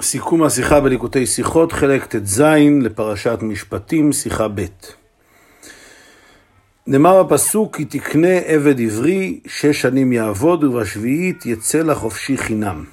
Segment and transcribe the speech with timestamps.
[0.00, 2.42] סיכום השיחה בליקוטי שיחות, חלק ט"ז
[2.82, 4.64] לפרשת משפטים, שיחה ב'.
[6.86, 12.84] נאמר בפסוק, כי תקנה עבד עברי, שש שנים יעבוד, ובשביעית יצא לחופשי חינם.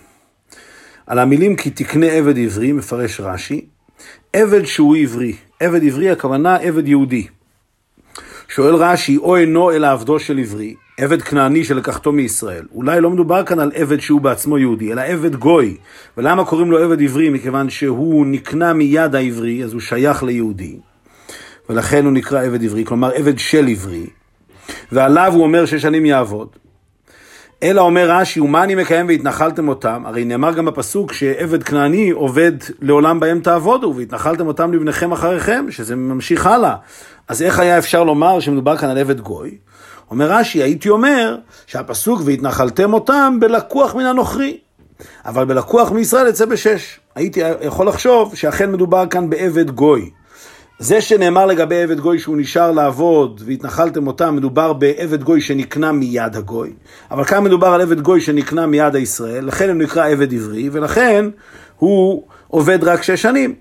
[1.08, 3.66] על המילים כי תקנה עבד עברי, מפרש רש"י,
[4.34, 5.36] עבד שהוא עברי.
[5.60, 7.28] עבד עברי הכוונה עבד יהודי.
[8.48, 12.66] שואל רש"י, או אינו אלא עבדו של עברי, עבד כנעני שלקחתו מישראל.
[12.74, 15.78] אולי לא מדובר כאן על עבד שהוא בעצמו יהודי, אלא עבד גוי.
[16.18, 17.30] ולמה קוראים לו עבד עברי?
[17.30, 20.78] מכיוון שהוא נקנה מיד העברי, אז הוא שייך ליהודי.
[21.70, 24.06] ולכן הוא נקרא עבד עברי, כלומר עבד של עברי.
[24.92, 26.48] ועליו הוא אומר שש שנים יעבוד.
[27.64, 30.04] אלא אומר רש"י, ומה אני מקיים והתנחלתם אותם?
[30.06, 32.52] הרי נאמר גם בפסוק שעבד כנעני עובד
[32.82, 36.76] לעולם בהם תעבודו, והתנחלתם אותם לבניכם אחריכם, שזה ממשיך הלאה.
[37.28, 39.58] אז איך היה אפשר לומר שמדובר כאן על עבד גוי?
[40.12, 41.38] אומר רש"י, הייתי אומר
[41.68, 44.58] שהפסוק והתנחלתם אותם בלקוח מן הנוכרי.
[45.26, 47.00] אבל בלקוח מישראל יצא בשש.
[47.16, 50.10] הייתי יכול לחשוב שאכן מדובר כאן בעבד גוי.
[50.80, 56.36] זה שנאמר לגבי עבד גוי שהוא נשאר לעבוד והתנחלתם אותם, מדובר בעבד גוי שנקנה מיד
[56.36, 56.74] הגוי,
[57.12, 61.26] אבל כאן מדובר על עבד גוי שנקנה מיד הישראל, לכן הוא נקרא עבד עברי, ולכן
[61.78, 63.56] הוא עובד רק שש שנים.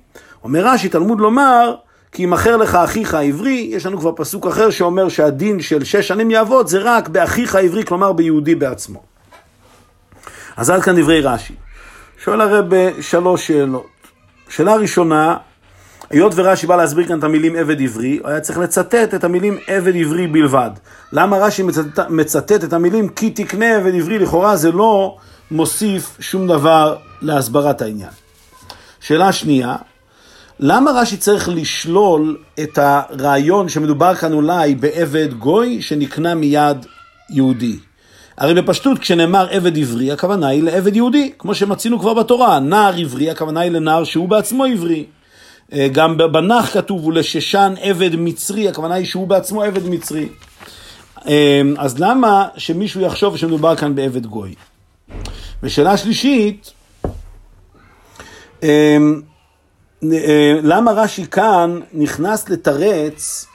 [0.44, 1.74] אומר רש"י, תלמוד לומר,
[2.14, 6.30] כי ימכר לך אחיך העברי, יש לנו כבר פסוק אחר שאומר שהדין של שש שנים
[6.30, 9.02] יעבוד זה רק באחיך העברי, כלומר ביהודי בעצמו.
[10.56, 11.54] אז עד כאן דברי רש"י.
[12.24, 13.86] שואל הרב שלוש שאלות.
[14.48, 15.36] שאלה ראשונה,
[16.10, 19.58] היות ורש"י בא להסביר כאן את המילים עבד עברי, הוא היה צריך לצטט את המילים
[19.66, 20.70] עבד עברי בלבד.
[21.12, 24.18] למה רש"י מצטט, מצטט את המילים כי תקנה עבד עברי?
[24.18, 25.16] לכאורה זה לא
[25.50, 28.10] מוסיף שום דבר להסברת העניין.
[29.00, 29.76] שאלה שנייה,
[30.60, 36.86] למה רש"י צריך לשלול את הרעיון שמדובר כאן אולי בעבד גוי שנקנה מיד
[37.30, 37.78] יהודי?
[38.38, 43.30] הרי בפשטות כשנאמר עבד עברי, הכוונה היא לעבד יהודי, כמו שמצינו כבר בתורה, נער עברי,
[43.30, 45.05] הכוונה היא לנער שהוא בעצמו עברי.
[45.72, 50.28] אה, גם בנח כתוב, ולששן עבד מצרי, הכוונה היא שהוא בעצמו עבד מצרי.
[51.28, 54.55] אה, אז למה שמישהו יחשוב שמדובר כאן בעבד גוי?
[55.62, 56.73] ושאלה שלישית,
[58.62, 58.96] אה,
[60.62, 63.46] למה רש"י כאן נכנס לתרץ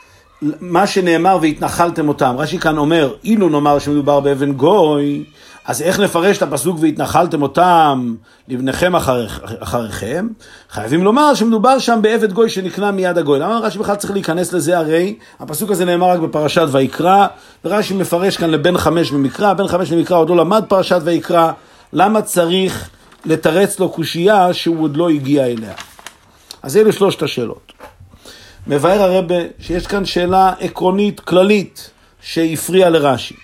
[0.42, 2.36] מה שנאמר והתנחלתם אותם?
[2.38, 5.24] רש"י כאן אומר, אילו נאמר שמדובר באבן גוי,
[5.66, 8.16] אז איך נפרש את הפסוק והתנחלתם אותם
[8.48, 9.28] לבניכם אחר,
[9.60, 10.28] אחריכם?
[10.70, 13.40] חייבים לומר שמדובר שם בעבד גוי שנקנה מיד הגוי.
[13.40, 14.78] למה רש"י בכלל צריך להיכנס לזה?
[14.78, 17.28] הרי הפסוק הזה נאמר רק בפרשת ויקרא,
[17.66, 21.52] ורש"י מפרש כאן לבן חמש במקרא, בן חמש במקרא עוד לא למד פרשת ויקרא,
[21.94, 22.90] למה צריך
[23.26, 25.74] לתרץ לו קושייה שהוא עוד לא הגיע אליה?
[26.64, 27.74] אז אלו שלושת השאלות.
[28.68, 33.36] מבאר הרבה שיש כאן שאלה עקרונית כללית שהפריעה לרש"י.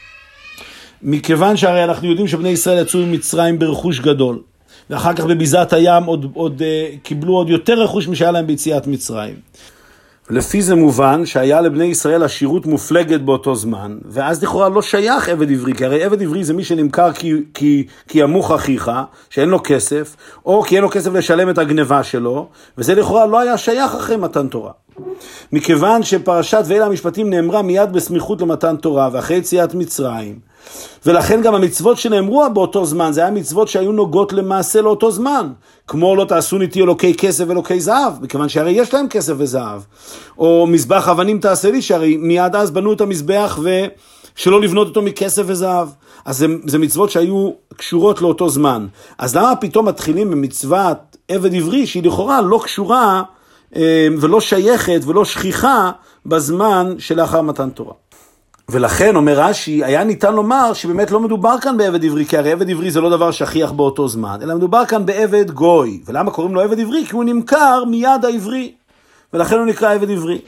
[1.02, 4.42] מכיוון שהרי אנחנו יודעים שבני ישראל יצאו ממצרים ברכוש גדול,
[4.90, 9.36] ואחר כך בביזת הים עוד, עוד uh, קיבלו עוד יותר רכוש משהיה להם ביציאת מצרים.
[10.30, 15.52] לפי זה מובן שהיה לבני ישראל עשירות מופלגת באותו זמן, ואז לכאורה לא שייך עבד
[15.52, 18.92] עברי, כי הרי עבד עברי זה מי שנמכר כי, כי, כי ימוך אחיך,
[19.30, 20.16] שאין לו כסף,
[20.46, 22.48] או כי אין לו כסף לשלם את הגניבה שלו,
[22.78, 24.72] וזה לכאורה לא היה שייך אחרי מתן תורה.
[25.52, 30.40] מכיוון שפרשת ואלה המשפטים נאמרה מיד בסמיכות למתן תורה ואחרי יציאת מצרים,
[31.06, 35.52] ולכן גם המצוות שנאמרו באותו זמן, זה היה מצוות שהיו נוגעות למעשה לאותו זמן.
[35.88, 39.82] כמו לא תעשו איתי אלוקי כסף ואלוקי זהב, מכיוון שהרי יש להם כסף וזהב.
[40.38, 45.44] או מזבח אבנים תעשה לי, שהרי מיד אז בנו את המזבח ושלא לבנות אותו מכסף
[45.46, 45.88] וזהב.
[46.26, 48.88] אז זה, זה מצוות שהיו קשורות לאותו זמן.
[49.18, 53.24] אז למה פתאום מתחילים במצוות עבד עברי, שהיא לכאורה לא קשורה
[54.22, 55.92] ולא שייכת ולא שכיחה
[56.26, 57.94] בזמן שלאחר מתן תורה?
[58.70, 62.70] ולכן, אומר רש"י, היה ניתן לומר שבאמת לא מדובר כאן בעבד עברי, כי הרי עבד
[62.70, 66.02] עברי זה לא דבר שכיח באותו זמן, אלא מדובר כאן בעבד גוי.
[66.06, 67.06] ולמה קוראים לו עבד עברי?
[67.06, 68.74] כי הוא נמכר מיד העברי,
[69.34, 70.40] ולכן הוא נקרא עבד עברי.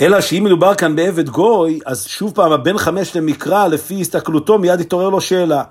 [0.00, 4.80] אלא שאם מדובר כאן בעבד גוי, אז שוב פעם, הבן חמש למקרא, לפי הסתכלותו, מיד
[4.80, 5.62] התעורר לו שאלה.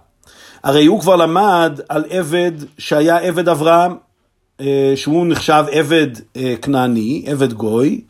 [0.64, 3.96] הרי הוא כבר למד על עבד שהיה עבד אברהם,
[4.96, 6.08] שהוא נחשב עבד
[6.38, 8.02] אה, כנעני, עבד גוי,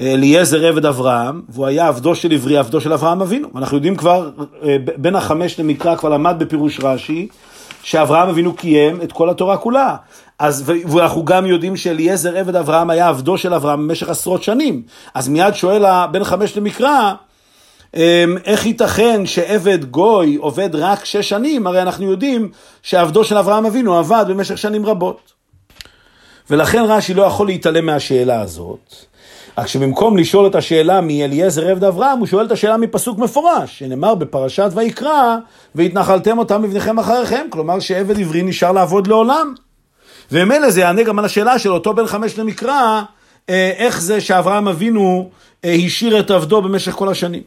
[0.00, 3.48] אליעזר עבד אברהם, והוא היה עבדו של עברי, עבדו של אברהם אבינו.
[3.56, 4.30] אנחנו יודעים כבר,
[4.62, 7.28] אה, בין החמש למקרא כבר למד בפירוש רש"י,
[7.82, 9.96] שאברהם אבינו קיים את כל התורה כולה.
[10.38, 14.82] אז, ואנחנו גם יודעים שאליעזר עבד אברהם היה עבדו של אברהם במשך עשרות שנים.
[15.14, 17.12] אז מיד שואל הבן חמש למקרא,
[17.94, 18.00] אמ,
[18.44, 21.66] איך ייתכן שעבד גוי עובד רק שש שנים?
[21.66, 22.50] הרי אנחנו יודעים
[22.82, 25.35] שעבדו של אברהם אבינו עבד במשך שנים רבות.
[26.50, 28.94] ולכן רש"י לא יכול להתעלם מהשאלה הזאת.
[29.58, 34.14] רק שבמקום לשאול את השאלה מאליעזר עבד אברהם, הוא שואל את השאלה מפסוק מפורש, שנאמר
[34.14, 35.36] בפרשת ויקרא,
[35.74, 39.54] והתנחלתם אותם מבניכם אחריכם, כלומר שעבד עברי נשאר לעבוד לעולם.
[40.32, 43.02] וממילא זה יענה גם על השאלה של אותו בן חמש למקרא,
[43.50, 45.30] אה, איך זה שאברהם אבינו
[45.64, 47.42] אה, השאיר את עבדו במשך כל השנים.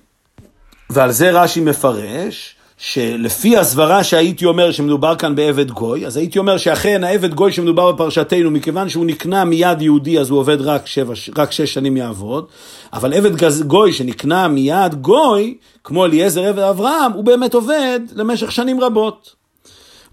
[0.89, 6.57] ועל זה רש"י מפרש, שלפי הסברה שהייתי אומר שמדובר כאן בעבד גוי, אז הייתי אומר
[6.57, 11.13] שאכן העבד גוי שמדובר בפרשתנו, מכיוון שהוא נקנה מיד יהודי אז הוא עובד רק, שבע,
[11.37, 12.45] רק שש שנים יעבוד,
[12.93, 13.31] אבל עבד
[13.67, 19.35] גוי שנקנה מיד גוי, כמו אליעזר עבד אברהם, הוא באמת עובד למשך שנים רבות.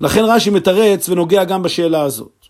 [0.00, 2.46] לכן רש"י מתרץ ונוגע גם בשאלה הזאת.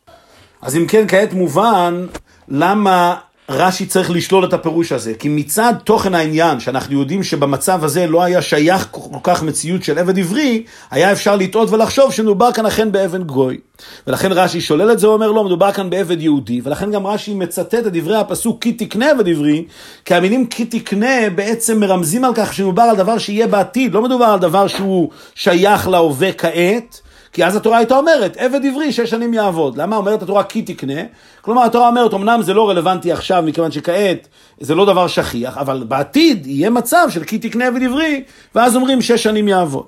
[0.62, 2.06] אז אם כן, כעת מובן
[2.48, 3.14] למה
[3.48, 8.22] רש"י צריך לשלול את הפירוש הזה, כי מצד תוכן העניין, שאנחנו יודעים שבמצב הזה לא
[8.22, 12.92] היה שייך כל כך מציאות של עבד עברי, היה אפשר לטעות ולחשוב שמדובר כאן אכן
[12.92, 13.58] באבן גוי.
[14.06, 17.74] ולכן רש"י שולל את זה, ואומר לא, מדובר כאן בעבד יהודי, ולכן גם רש"י מצטט
[17.74, 19.64] את דברי הפסוק כי תקנה עבד עברי,
[20.04, 24.24] כי המילים כי תקנה בעצם מרמזים על כך שמדובר על דבר שיהיה בעתיד, לא מדובר
[24.24, 27.00] על דבר שהוא שייך להווה כעת,
[27.36, 29.76] כי אז התורה הייתה אומרת, עבד עברי שש שנים יעבוד.
[29.76, 31.00] למה אומרת התורה כי תקנה?
[31.40, 34.28] כלומר, התורה אומרת, אמנם זה לא רלוונטי עכשיו, מכיוון שכעת
[34.60, 38.22] זה לא דבר שכיח, אבל בעתיד יהיה מצב של כי תקנה עבד עברי,
[38.54, 39.84] ואז אומרים שש שנים יעבוד.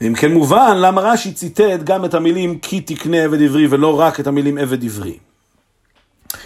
[0.00, 4.20] ואם כן מובן, למה רש"י ציטט גם את המילים כי תקנה עבד עברי ולא רק
[4.20, 5.18] את המילים עבד עברי.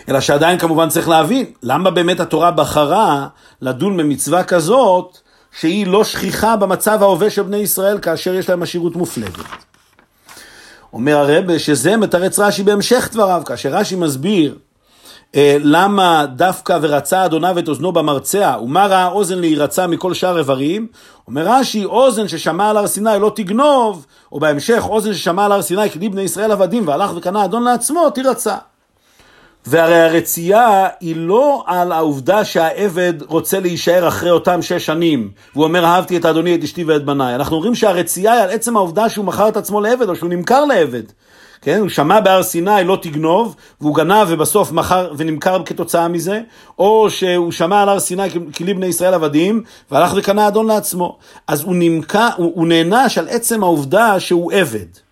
[0.08, 3.26] אלא שעדיין כמובן צריך להבין, למה באמת התורה בחרה
[3.60, 5.19] לדון במצווה כזאת,
[5.58, 9.74] שהיא לא שכיחה במצב ההווה של בני ישראל כאשר יש להם עשירות מופלגת.
[10.94, 14.58] אומר הרבה שזה מתרץ רש"י בהמשך דבריו, כאשר רש"י מסביר
[15.35, 20.87] אה, למה דווקא ורצה אדוניו את אוזנו במרצע, ומה ראה אוזן להירצע מכל שאר איברים?
[21.29, 25.62] אומר רש"י, אוזן ששמע על הר סיני לא תגנוב, או בהמשך, אוזן ששמע על הר
[25.62, 28.56] סיני כלי בני ישראל עבדים והלך וקנה אדון לעצמו, תירצע.
[29.66, 35.84] והרי הרצייה היא לא על העובדה שהעבד רוצה להישאר אחרי אותם שש שנים, והוא אומר
[35.84, 37.34] אהבתי את אדוני, את אשתי ואת בניי.
[37.34, 40.64] אנחנו אומרים שהרצייה היא על עצם העובדה שהוא מכר את עצמו לעבד, או שהוא נמכר
[40.64, 41.02] לעבד.
[41.61, 46.40] כן, הוא שמע בהר סיני לא תגנוב, והוא גנב ובסוף מכר ונמכר כתוצאה מזה,
[46.78, 48.22] או שהוא שמע על הר סיני
[48.56, 51.19] כלי בני ישראל עבדים, והלך וקנה אדון לעצמו.
[51.46, 55.03] אז הוא, נמכר, הוא, הוא נענש על עצם העובדה שהוא עבד.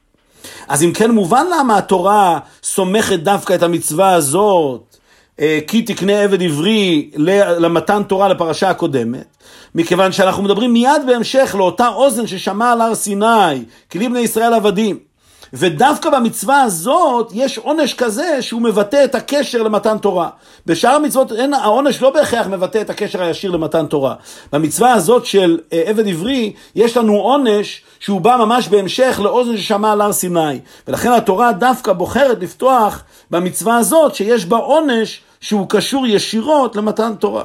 [0.68, 4.96] אז אם כן מובן למה התורה סומכת דווקא את המצווה הזאת,
[5.40, 7.10] אה, כי תקנה עבד עברי
[7.58, 9.36] למתן תורה לפרשה הקודמת,
[9.74, 15.11] מכיוון שאנחנו מדברים מיד בהמשך לאותה אוזן ששמע על הר סיני, כלי בני ישראל עבדים.
[15.52, 20.28] ודווקא במצווה הזאת יש עונש כזה שהוא מבטא את הקשר למתן תורה.
[20.66, 24.14] בשאר המצוות אין, העונש לא בהכרח מבטא את הקשר הישיר למתן תורה.
[24.52, 29.92] במצווה הזאת של אה, עבד עברי יש לנו עונש שהוא בא ממש בהמשך לאוזן ששמע
[29.92, 30.60] על הר סיני.
[30.88, 37.44] ולכן התורה דווקא בוחרת לפתוח במצווה הזאת שיש בה עונש שהוא קשור ישירות למתן תורה.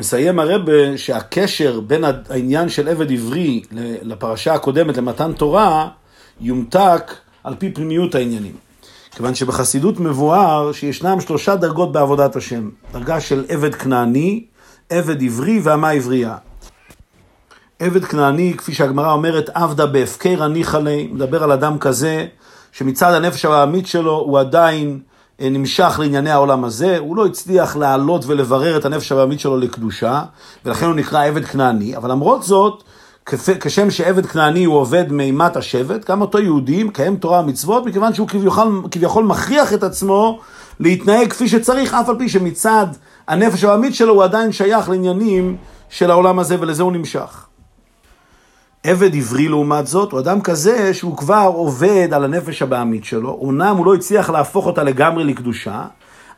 [0.00, 3.62] מסיים הרבה שהקשר בין העניין של עבד עברי
[4.02, 5.88] לפרשה הקודמת למתן תורה
[6.40, 7.12] יומתק
[7.44, 8.56] על פי פנימיות העניינים.
[9.10, 12.70] כיוון שבחסידות מבואר שישנם שלושה דרגות בעבודת השם.
[12.92, 14.44] דרגה של עבד כנעני,
[14.90, 16.36] עבד עברי ואמה עברייה.
[17.78, 22.26] עבד כנעני, כפי שהגמרא אומרת, עבדה בהפקר הניחא ליה, מדבר על אדם כזה,
[22.72, 25.00] שמצד הנפש העמית שלו הוא עדיין
[25.40, 30.22] אה, נמשך לענייני העולם הזה, הוא לא הצליח להעלות ולברר את הנפש העמית שלו לקדושה,
[30.64, 32.84] ולכן הוא נקרא עבד כנעני, אבל למרות זאת,
[33.60, 38.28] כשם שעבד כנעני הוא עובד מאימת השבט, גם אותו יהודי מקיים תורה ומצוות, מכיוון שהוא
[38.28, 40.40] כביכול, כביכול מכריח את עצמו
[40.80, 42.86] להתנהג כפי שצריך, אף על פי שמצד
[43.28, 45.56] הנפש העמית שלו הוא עדיין שייך לעניינים
[45.88, 47.46] של העולם הזה, ולזה הוא נמשך.
[48.82, 53.76] עבד עברי לעומת זאת, הוא אדם כזה שהוא כבר עובד על הנפש הבעמית שלו, אמנם
[53.76, 55.84] הוא לא הצליח להפוך אותה לגמרי לקדושה,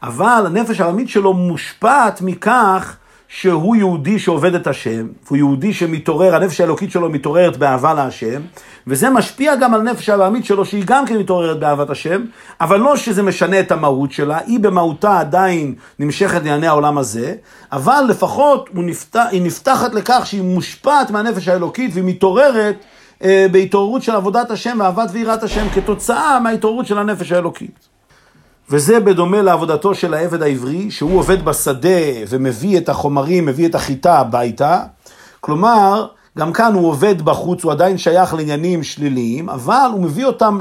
[0.02, 2.97] אבל הנפש העמית שלו מושפעת מכך
[3.28, 8.42] שהוא יהודי שעובד את השם, הוא יהודי שמתעורר, הנפש האלוקית שלו מתעוררת באהבה להשם,
[8.87, 12.25] וזה משפיע גם על נפש העמית שלו, שהיא גם כן מתעוררת באהבת השם,
[12.61, 17.35] אבל לא שזה משנה את המהות שלה, היא במהותה עדיין נמשכת לענייני העולם הזה,
[17.73, 22.76] אבל לפחות נפתח, היא נפתחת לכך שהיא מושפעת מהנפש האלוקית והיא מתעוררת
[23.25, 27.96] אה, בהתעוררות של עבודת השם ואהבת ויראת השם כתוצאה מההתעוררות של הנפש האלוקית.
[28.71, 34.19] וזה בדומה לעבודתו של העבד העברי, שהוא עובד בשדה ומביא את החומרים, מביא את החיטה
[34.19, 34.83] הביתה.
[35.41, 36.07] כלומר,
[36.39, 40.59] גם כאן הוא עובד בחוץ, הוא עדיין שייך לעניינים שליליים, אבל הוא מביא אותם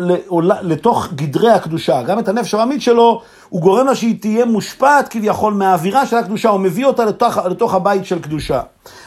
[0.61, 2.03] לתוך גדרי הקדושה.
[2.03, 6.49] גם את הנפש העמית שלו, הוא גורם לה שהיא תהיה מושפעת כביכול מהאווירה של הקדושה,
[6.49, 8.61] הוא מביא אותה לתוך, לתוך הבית של קדושה.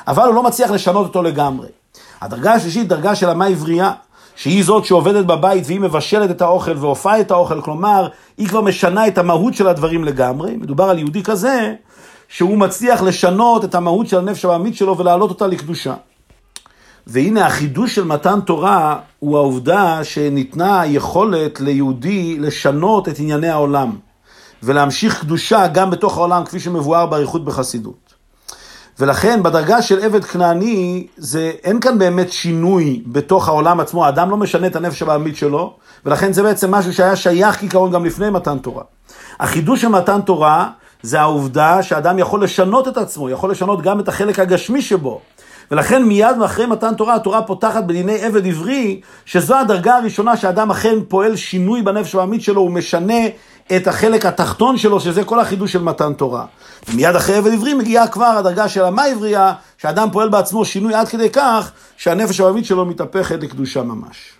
[0.09, 1.69] אבל הוא לא מצליח לשנות אותו לגמרי.
[2.21, 3.93] הדרגה השלישית, דרגה של אמה עברייה.
[4.38, 9.07] שהיא זאת שעובדת בבית והיא מבשלת את האוכל והופעה את האוכל, כלומר, היא כבר משנה
[9.07, 10.57] את המהות של הדברים לגמרי.
[10.57, 11.75] מדובר על יהודי כזה,
[12.28, 15.95] שהוא מצליח לשנות את המהות של הנפש העמית שלו ולהעלות אותה לקדושה.
[17.07, 23.90] והנה החידוש של מתן תורה הוא העובדה שניתנה יכולת ליהודי לשנות את ענייני העולם
[24.62, 28.07] ולהמשיך קדושה גם בתוך העולם כפי שמבואר באריכות בחסידות.
[29.00, 34.37] ולכן בדרגה של עבד כנעני, זה, אין כאן באמת שינוי בתוך העולם עצמו, האדם לא
[34.37, 35.76] משנה את הנפש הבעמית שלו,
[36.07, 38.83] ולכן זה בעצם משהו שהיה שייך כעיקרון גם לפני מתן תורה.
[39.40, 40.71] החידוש של מתן תורה
[41.02, 45.21] זה העובדה שאדם יכול לשנות את עצמו, יכול לשנות גם את החלק הגשמי שבו.
[45.70, 50.94] ולכן מיד אחרי מתן תורה, התורה פותחת בדיני עבד עברי, שזו הדרגה הראשונה שאדם אכן
[51.08, 53.26] פועל שינוי בנפש העמית שלו, הוא משנה
[53.76, 56.44] את החלק התחתון שלו, שזה כל החידוש של מתן תורה.
[56.88, 61.08] ומיד אחרי עבד עברי מגיעה כבר הדרגה של המה עברייה, שאדם פועל בעצמו שינוי עד
[61.08, 64.32] כדי כך, שהנפש העמית שלו מתהפכת לקדושה ממש.